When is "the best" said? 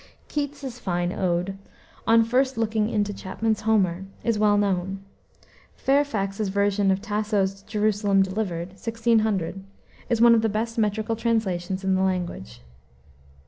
10.41-10.79